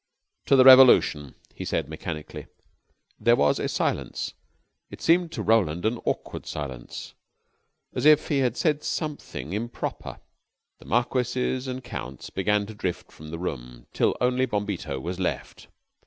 "To 0.47 0.55
the 0.55 0.65
revolution," 0.65 1.35
he 1.53 1.63
said 1.63 1.87
mechanically. 1.87 2.47
There 3.19 3.35
was 3.35 3.59
a 3.59 3.67
silence 3.67 4.33
it 4.89 4.99
seemed 4.99 5.31
to 5.33 5.43
Roland 5.43 5.85
an 5.85 5.99
awkward 6.05 6.47
silence. 6.47 7.13
As 7.93 8.03
if 8.07 8.29
he 8.29 8.39
had 8.39 8.57
said 8.57 8.83
something 8.83 9.53
improper, 9.53 10.19
the 10.79 10.85
marquises 10.85 11.67
and 11.67 11.83
counts 11.83 12.31
began 12.31 12.65
to 12.65 12.73
drift 12.73 13.11
from 13.11 13.27
the 13.29 13.37
room, 13.37 13.85
till 13.93 14.17
only 14.19 14.47
Bombito 14.47 14.99
was 14.99 15.19
left. 15.19 15.67